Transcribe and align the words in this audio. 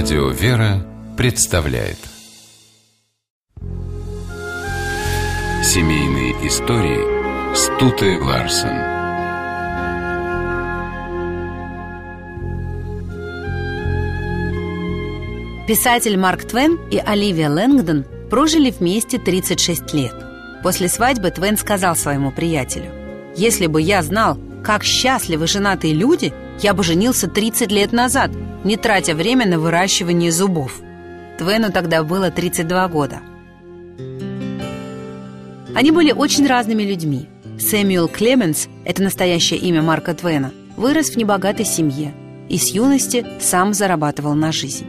Радио 0.00 0.28
«Вера» 0.28 0.86
представляет 1.16 1.98
Семейные 5.64 6.34
истории 6.46 7.56
Стуты 7.56 8.16
Ларсен 8.22 8.78
Писатель 15.66 16.16
Марк 16.16 16.44
Твен 16.44 16.78
и 16.92 16.98
Оливия 16.98 17.50
Лэнгдон 17.50 18.04
прожили 18.30 18.70
вместе 18.70 19.18
36 19.18 19.94
лет. 19.94 20.14
После 20.62 20.88
свадьбы 20.88 21.32
Твен 21.32 21.56
сказал 21.56 21.96
своему 21.96 22.30
приятелю 22.30 22.92
«Если 23.34 23.66
бы 23.66 23.82
я 23.82 24.04
знал, 24.04 24.38
как 24.62 24.84
счастливы 24.84 25.46
женатые 25.46 25.94
люди, 25.94 26.32
я 26.60 26.74
бы 26.74 26.82
женился 26.82 27.28
30 27.28 27.70
лет 27.70 27.92
назад, 27.92 28.30
не 28.64 28.76
тратя 28.76 29.14
время 29.14 29.46
на 29.46 29.58
выращивание 29.58 30.32
зубов». 30.32 30.80
Твену 31.38 31.70
тогда 31.70 32.02
было 32.02 32.30
32 32.30 32.88
года. 32.88 33.20
Они 35.74 35.92
были 35.92 36.10
очень 36.10 36.46
разными 36.46 36.82
людьми. 36.82 37.28
Сэмюэл 37.60 38.08
Клеменс, 38.08 38.68
это 38.84 39.02
настоящее 39.02 39.60
имя 39.60 39.80
Марка 39.80 40.14
Твена, 40.14 40.50
вырос 40.76 41.10
в 41.10 41.16
небогатой 41.16 41.64
семье 41.64 42.12
и 42.48 42.58
с 42.58 42.68
юности 42.68 43.24
сам 43.40 43.72
зарабатывал 43.72 44.34
на 44.34 44.50
жизнь. 44.50 44.86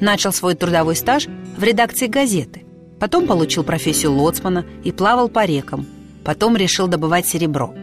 Начал 0.00 0.32
свой 0.32 0.54
трудовой 0.54 0.96
стаж 0.96 1.26
в 1.58 1.62
редакции 1.62 2.06
газеты. 2.06 2.64
Потом 2.98 3.26
получил 3.26 3.62
профессию 3.62 4.12
лоцмана 4.14 4.64
и 4.84 4.92
плавал 4.92 5.28
по 5.28 5.44
рекам. 5.44 5.86
Потом 6.24 6.56
решил 6.56 6.86
добывать 6.86 7.26
серебро. 7.26 7.74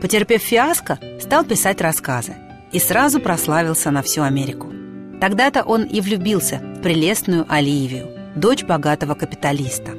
Потерпев 0.00 0.42
фиаско, 0.42 0.98
стал 1.20 1.44
писать 1.44 1.80
рассказы 1.80 2.34
и 2.72 2.78
сразу 2.78 3.20
прославился 3.20 3.90
на 3.90 4.02
всю 4.02 4.22
Америку. 4.22 4.72
Тогда-то 5.20 5.62
он 5.64 5.82
и 5.82 6.00
влюбился 6.00 6.60
в 6.76 6.82
прелестную 6.82 7.44
Оливию, 7.48 8.08
дочь 8.36 8.62
богатого 8.62 9.14
капиталиста. 9.14 9.92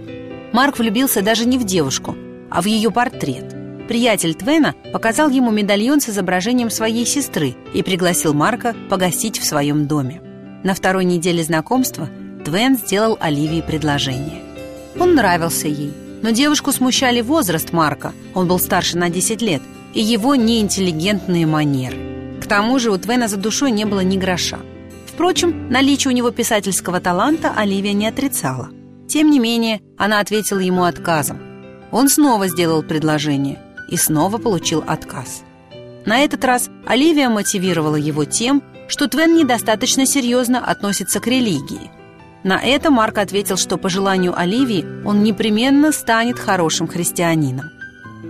Марк 0.53 0.79
влюбился 0.79 1.21
даже 1.21 1.45
не 1.45 1.57
в 1.57 1.65
девушку, 1.65 2.15
а 2.49 2.61
в 2.61 2.65
ее 2.65 2.91
портрет. 2.91 3.55
Приятель 3.87 4.35
Твена 4.35 4.75
показал 4.93 5.29
ему 5.29 5.51
медальон 5.51 5.99
с 5.99 6.09
изображением 6.09 6.69
своей 6.69 7.05
сестры 7.05 7.55
и 7.73 7.83
пригласил 7.83 8.33
Марка 8.33 8.75
погостить 8.89 9.39
в 9.39 9.45
своем 9.45 9.87
доме. 9.87 10.21
На 10.63 10.73
второй 10.73 11.05
неделе 11.05 11.43
знакомства 11.43 12.07
Твен 12.45 12.77
сделал 12.77 13.17
Оливии 13.19 13.61
предложение. 13.61 14.41
Он 14.97 15.15
нравился 15.15 15.67
ей, 15.67 15.93
но 16.21 16.31
девушку 16.31 16.71
смущали 16.71 17.21
возраст 17.21 17.73
Марка, 17.73 18.13
он 18.33 18.47
был 18.47 18.59
старше 18.59 18.97
на 18.97 19.09
10 19.09 19.41
лет, 19.41 19.61
и 19.93 20.01
его 20.01 20.35
неинтеллигентные 20.35 21.45
манеры. 21.45 21.97
К 22.41 22.47
тому 22.47 22.79
же 22.79 22.91
у 22.91 22.97
Твена 22.97 23.27
за 23.27 23.37
душой 23.37 23.71
не 23.71 23.85
было 23.85 24.01
ни 24.01 24.17
гроша. 24.17 24.59
Впрочем, 25.05 25.69
наличие 25.69 26.11
у 26.11 26.15
него 26.15 26.31
писательского 26.31 26.99
таланта 26.99 27.53
Оливия 27.55 27.93
не 27.93 28.07
отрицала. 28.07 28.69
Тем 29.07 29.29
не 29.29 29.39
менее, 29.39 29.81
она 29.97 30.19
ответила 30.19 30.59
ему 30.59 30.83
отказом. 30.83 31.39
Он 31.91 32.09
снова 32.09 32.47
сделал 32.47 32.83
предложение 32.83 33.59
и 33.89 33.97
снова 33.97 34.37
получил 34.37 34.83
отказ. 34.85 35.43
На 36.05 36.19
этот 36.19 36.45
раз 36.45 36.69
Оливия 36.85 37.29
мотивировала 37.29 37.95
его 37.95 38.25
тем, 38.25 38.63
что 38.87 39.07
Твен 39.07 39.35
недостаточно 39.35 40.05
серьезно 40.05 40.63
относится 40.63 41.19
к 41.19 41.27
религии. 41.27 41.91
На 42.43 42.59
это 42.59 42.89
Марк 42.89 43.17
ответил, 43.17 43.57
что 43.57 43.77
по 43.77 43.89
желанию 43.89 44.37
Оливии 44.37 44.85
он 45.05 45.23
непременно 45.23 45.91
станет 45.91 46.39
хорошим 46.39 46.87
христианином. 46.87 47.71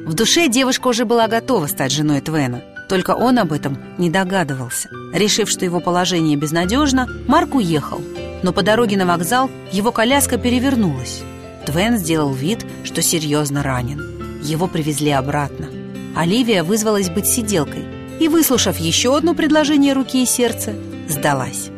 В 0.09 0.15
душе 0.15 0.47
девушка 0.47 0.87
уже 0.87 1.05
была 1.05 1.27
готова 1.27 1.67
стать 1.67 1.91
женой 1.91 2.19
Твена, 2.19 2.61
только 2.89 3.11
он 3.11 3.37
об 3.37 3.53
этом 3.53 3.77
не 3.99 4.09
догадывался. 4.09 4.89
Решив, 5.13 5.47
что 5.51 5.65
его 5.65 5.79
положение 5.81 6.35
безнадежно, 6.35 7.07
Марк 7.27 7.53
уехал, 7.53 8.01
но 8.41 8.51
по 8.51 8.63
дороге 8.63 8.97
на 8.97 9.05
вокзал 9.05 9.51
его 9.71 9.91
коляска 9.91 10.39
перевернулась. 10.39 11.21
Твен 11.67 11.99
сделал 11.99 12.33
вид, 12.33 12.65
что 12.83 13.03
серьезно 13.03 13.61
ранен. 13.61 14.41
Его 14.41 14.65
привезли 14.65 15.11
обратно. 15.11 15.67
Оливия 16.15 16.63
вызвалась 16.63 17.11
быть 17.11 17.27
сиделкой 17.27 17.85
и, 18.19 18.27
выслушав 18.27 18.79
еще 18.79 19.15
одно 19.15 19.35
предложение 19.35 19.93
руки 19.93 20.23
и 20.23 20.25
сердца, 20.25 20.73
сдалась. 21.07 21.69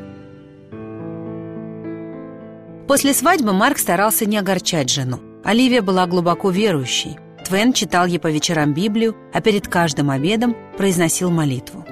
После 2.88 3.14
свадьбы 3.14 3.52
Марк 3.52 3.78
старался 3.78 4.26
не 4.26 4.38
огорчать 4.38 4.90
жену. 4.90 5.20
Оливия 5.44 5.82
была 5.82 6.06
глубоко 6.08 6.50
верующей. 6.50 7.18
Твен 7.52 7.74
читал 7.74 8.06
ей 8.06 8.18
по 8.18 8.32
вечерам 8.32 8.74
Библию, 8.74 9.14
а 9.34 9.42
перед 9.42 9.68
каждым 9.68 10.10
обедом 10.10 10.56
произносил 10.78 11.32
молитву. 11.32 11.86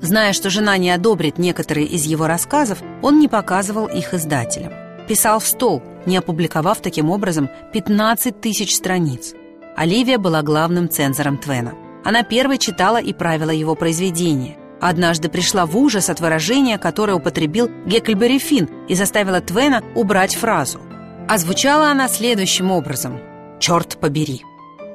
Зная, 0.00 0.32
что 0.32 0.48
жена 0.48 0.78
не 0.78 0.88
одобрит 0.88 1.36
некоторые 1.36 1.86
из 1.86 2.04
его 2.06 2.26
рассказов, 2.26 2.78
он 3.02 3.18
не 3.18 3.28
показывал 3.28 3.88
их 3.88 4.14
издателям. 4.14 4.72
Писал 5.06 5.38
в 5.38 5.44
стол, 5.44 5.82
не 6.06 6.16
опубликовав 6.16 6.80
таким 6.80 7.10
образом 7.10 7.50
15 7.74 8.40
тысяч 8.40 8.74
страниц. 8.74 9.34
Оливия 9.76 10.16
была 10.16 10.40
главным 10.40 10.88
цензором 10.88 11.36
Твена. 11.36 11.74
Она 12.04 12.22
первой 12.22 12.56
читала 12.56 12.96
и 12.96 13.12
правила 13.12 13.50
его 13.50 13.74
произведения. 13.74 14.56
Однажды 14.80 15.28
пришла 15.28 15.66
в 15.66 15.76
ужас 15.76 16.08
от 16.08 16.20
выражения, 16.20 16.78
которое 16.78 17.12
употребил 17.12 17.70
Геккельбери 17.84 18.38
Финн 18.38 18.70
и 18.88 18.94
заставила 18.94 19.42
Твена 19.42 19.82
убрать 19.94 20.36
фразу. 20.36 20.80
Озвучала 21.28 21.90
она 21.90 22.08
следующим 22.08 22.70
образом 22.70 23.20
«Черт 23.60 23.98
побери!» 24.00 24.42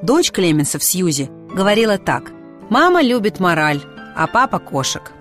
Дочь 0.02 0.30
Клеменса 0.30 0.78
в 0.78 0.84
Сьюзи 0.84 1.28
говорила 1.52 1.98
так 1.98 2.30
«Мама 2.70 3.02
любит 3.02 3.40
мораль, 3.40 3.80
а 4.14 4.28
папа 4.28 4.60
кошек». 4.60 5.12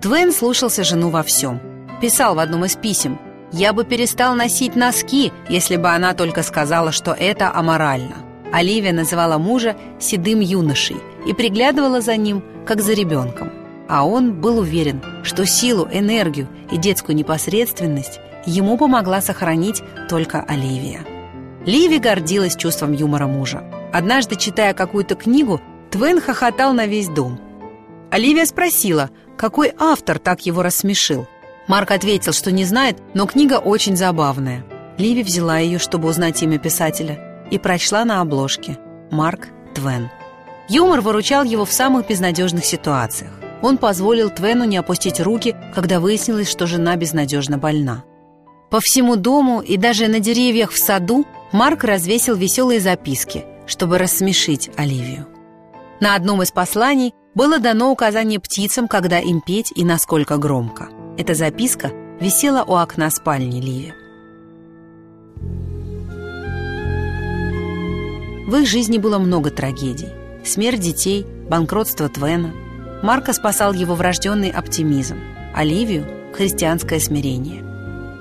Твен 0.00 0.32
слушался 0.32 0.84
жену 0.84 1.10
во 1.10 1.24
всем. 1.24 1.60
Писал 2.00 2.36
в 2.36 2.38
одном 2.38 2.64
из 2.64 2.76
писем 2.76 3.18
«Я 3.50 3.72
бы 3.72 3.84
перестал 3.84 4.34
носить 4.36 4.76
носки, 4.76 5.32
если 5.48 5.76
бы 5.76 5.88
она 5.88 6.14
только 6.14 6.44
сказала, 6.44 6.92
что 6.92 7.12
это 7.12 7.52
аморально». 7.52 8.14
Оливия 8.52 8.92
называла 8.92 9.38
мужа 9.38 9.76
седым 9.98 10.40
юношей 10.40 10.98
и 11.26 11.32
приглядывала 11.32 12.00
за 12.00 12.16
ним, 12.16 12.44
как 12.64 12.80
за 12.80 12.92
ребенком. 12.92 13.50
А 13.88 14.06
он 14.06 14.40
был 14.40 14.58
уверен, 14.58 15.02
что 15.24 15.44
силу, 15.44 15.88
энергию 15.90 16.48
и 16.70 16.76
детскую 16.76 17.16
непосредственность 17.16 18.20
ему 18.46 18.78
помогла 18.78 19.20
сохранить 19.20 19.82
только 20.08 20.40
Оливия. 20.40 21.00
Ливи 21.64 21.98
гордилась 21.98 22.56
чувством 22.56 22.92
юмора 22.92 23.26
мужа. 23.26 23.62
Однажды, 23.92 24.36
читая 24.36 24.74
какую-то 24.74 25.14
книгу, 25.14 25.60
Твен 25.90 26.20
хохотал 26.20 26.72
на 26.72 26.86
весь 26.86 27.08
дом. 27.08 27.38
Оливия 28.10 28.46
спросила, 28.46 29.10
какой 29.36 29.72
автор 29.78 30.18
так 30.18 30.44
его 30.44 30.62
рассмешил. 30.62 31.26
Марк 31.68 31.90
ответил, 31.90 32.32
что 32.32 32.50
не 32.50 32.64
знает, 32.64 32.98
но 33.14 33.26
книга 33.26 33.54
очень 33.54 33.96
забавная. 33.96 34.64
Ливи 34.98 35.22
взяла 35.22 35.58
ее, 35.58 35.78
чтобы 35.78 36.08
узнать 36.08 36.42
имя 36.42 36.58
писателя, 36.58 37.46
и 37.50 37.58
прочла 37.58 38.04
на 38.04 38.20
обложке 38.20 38.78
«Марк 39.10 39.48
Твен». 39.74 40.10
Юмор 40.68 41.00
выручал 41.00 41.44
его 41.44 41.64
в 41.64 41.72
самых 41.72 42.08
безнадежных 42.08 42.64
ситуациях. 42.64 43.30
Он 43.62 43.78
позволил 43.78 44.30
Твену 44.30 44.64
не 44.64 44.76
опустить 44.76 45.20
руки, 45.20 45.54
когда 45.74 46.00
выяснилось, 46.00 46.50
что 46.50 46.66
жена 46.66 46.96
безнадежно 46.96 47.58
больна. 47.58 48.04
По 48.70 48.80
всему 48.80 49.16
дому 49.16 49.60
и 49.60 49.76
даже 49.76 50.08
на 50.08 50.18
деревьях 50.18 50.72
в 50.72 50.78
саду 50.78 51.26
Марк 51.52 51.84
развесил 51.84 52.34
веселые 52.34 52.80
записки, 52.80 53.44
чтобы 53.66 53.98
рассмешить 53.98 54.70
Оливию. 54.76 55.28
На 56.00 56.14
одном 56.14 56.42
из 56.42 56.50
посланий 56.50 57.12
было 57.34 57.58
дано 57.58 57.92
указание 57.92 58.40
птицам, 58.40 58.88
когда 58.88 59.18
им 59.18 59.42
петь 59.42 59.70
и 59.76 59.84
насколько 59.84 60.38
громко. 60.38 60.88
Эта 61.18 61.34
записка 61.34 61.92
висела 62.20 62.64
у 62.64 62.74
окна 62.74 63.10
спальни 63.10 63.60
Ливи. 63.60 63.92
В 68.46 68.56
их 68.56 68.66
жизни 68.66 68.96
было 68.96 69.18
много 69.18 69.50
трагедий. 69.50 70.08
Смерть 70.44 70.80
детей, 70.80 71.26
банкротство 71.50 72.08
Твена. 72.08 72.52
Марка 73.02 73.34
спасал 73.34 73.74
его 73.74 73.94
врожденный 73.94 74.50
оптимизм, 74.50 75.18
Оливию– 75.54 76.06
христианское 76.34 76.98
смирение. 76.98 77.62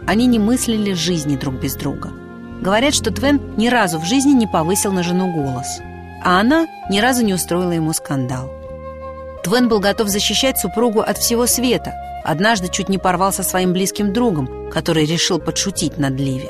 Они 0.05 0.25
не 0.25 0.37
мыслили 0.37 0.93
жизни 0.93 1.37
друг 1.37 1.55
без 1.55 1.75
друга– 1.75 2.11
Говорят, 2.61 2.93
что 2.93 3.11
Твен 3.11 3.41
ни 3.57 3.67
разу 3.67 3.99
в 3.99 4.05
жизни 4.05 4.31
не 4.31 4.45
повысил 4.45 4.91
на 4.91 5.01
жену 5.01 5.33
голос, 5.33 5.79
а 6.23 6.39
она 6.39 6.67
ни 6.91 6.99
разу 6.99 7.25
не 7.25 7.33
устроила 7.33 7.71
ему 7.71 7.91
скандал. 7.91 8.51
Твен 9.43 9.67
был 9.67 9.79
готов 9.79 10.07
защищать 10.07 10.59
супругу 10.59 11.01
от 11.01 11.17
всего 11.17 11.47
света. 11.47 11.93
Однажды 12.23 12.67
чуть 12.67 12.89
не 12.89 12.99
порвался 12.99 13.41
своим 13.41 13.73
близким 13.73 14.13
другом, 14.13 14.69
который 14.69 15.05
решил 15.05 15.39
подшутить 15.39 15.97
над 15.97 16.13
Ливи. 16.19 16.49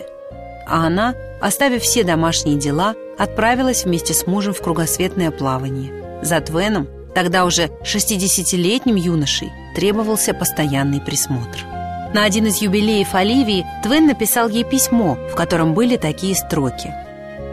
А 0.68 0.86
она, 0.88 1.16
оставив 1.42 1.84
все 1.84 2.04
домашние 2.04 2.60
дела, 2.60 2.96
отправилась 3.18 3.86
вместе 3.86 4.14
с 4.14 4.28
мужем 4.28 4.54
в 4.54 4.62
кругосветное 4.62 5.32
плавание. 5.32 6.22
За 6.22 6.42
Твеном, 6.42 6.90
тогда 7.16 7.46
уже 7.46 7.70
60-летним 7.84 8.96
юношей, 8.96 9.50
требовался 9.76 10.34
постоянный 10.34 11.00
присмотр. 11.00 11.81
На 12.14 12.26
один 12.26 12.48
из 12.48 12.62
юбилеев 12.62 13.16
Оливии 13.16 13.66
Твен 13.84 14.08
написал 14.08 14.50
ей 14.50 14.66
письмо, 14.66 15.18
в 15.32 15.36
котором 15.36 15.74
были 15.74 15.96
такие 15.96 16.36
строки. 16.36 16.94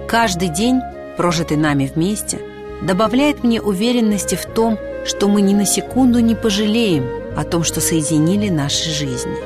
«Каждый 0.08 0.48
день, 0.48 0.80
прожитый 1.16 1.56
нами 1.56 1.90
вместе, 1.92 2.40
добавляет 2.82 3.44
мне 3.44 3.62
уверенности 3.62 4.34
в 4.34 4.46
том, 4.46 4.76
что 5.04 5.28
мы 5.28 5.42
ни 5.42 5.54
на 5.54 5.64
секунду 5.64 6.18
не 6.18 6.34
пожалеем 6.34 7.06
о 7.36 7.44
том, 7.44 7.62
что 7.62 7.80
соединили 7.80 8.48
наши 8.48 8.90
жизни. 8.90 9.36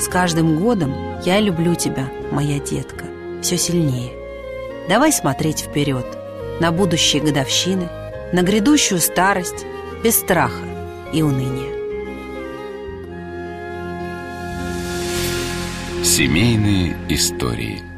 С 0.00 0.08
каждым 0.08 0.58
годом 0.58 0.94
я 1.24 1.38
люблю 1.40 1.74
тебя, 1.74 2.08
моя 2.32 2.58
детка, 2.58 3.04
все 3.42 3.58
сильнее. 3.58 4.12
Давай 4.88 5.12
смотреть 5.12 5.60
вперед, 5.60 6.06
на 6.60 6.72
будущие 6.72 7.22
годовщины, 7.22 7.88
на 8.32 8.42
грядущую 8.42 9.00
старость, 9.00 9.66
без 10.02 10.18
страха 10.18 10.64
и 11.12 11.22
уныния. 11.22 11.75
Семейные 16.06 16.96
истории– 17.08 17.82